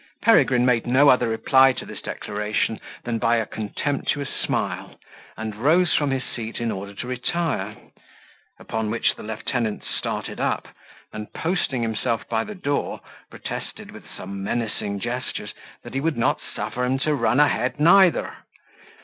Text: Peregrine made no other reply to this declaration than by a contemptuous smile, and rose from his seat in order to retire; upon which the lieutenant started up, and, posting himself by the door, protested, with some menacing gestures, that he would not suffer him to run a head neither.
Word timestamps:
Peregrine 0.23 0.65
made 0.65 0.87
no 0.87 1.09
other 1.09 1.27
reply 1.29 1.73
to 1.73 1.85
this 1.85 2.01
declaration 2.01 2.79
than 3.03 3.19
by 3.19 3.35
a 3.35 3.45
contemptuous 3.45 4.31
smile, 4.31 4.95
and 5.37 5.55
rose 5.55 5.93
from 5.93 6.09
his 6.09 6.23
seat 6.23 6.59
in 6.59 6.71
order 6.71 6.95
to 6.95 7.05
retire; 7.07 7.77
upon 8.57 8.89
which 8.89 9.13
the 9.13 9.21
lieutenant 9.21 9.83
started 9.85 10.39
up, 10.39 10.67
and, 11.13 11.31
posting 11.33 11.83
himself 11.83 12.27
by 12.29 12.43
the 12.43 12.55
door, 12.55 12.99
protested, 13.29 13.91
with 13.91 14.05
some 14.17 14.41
menacing 14.43 14.99
gestures, 14.99 15.53
that 15.83 15.93
he 15.93 16.01
would 16.01 16.17
not 16.17 16.39
suffer 16.55 16.83
him 16.83 16.97
to 16.97 17.13
run 17.13 17.39
a 17.39 17.47
head 17.47 17.79
neither. 17.79 18.37